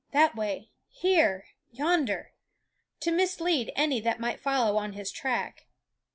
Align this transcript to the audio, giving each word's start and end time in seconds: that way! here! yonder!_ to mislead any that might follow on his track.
that 0.13 0.35
way! 0.35 0.71
here! 0.89 1.45
yonder!_ 1.71 2.29
to 2.99 3.11
mislead 3.11 3.71
any 3.75 4.01
that 4.01 4.19
might 4.19 4.39
follow 4.39 4.75
on 4.75 4.93
his 4.93 5.11
track. 5.11 5.67